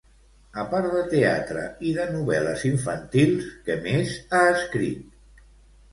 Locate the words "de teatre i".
0.93-1.93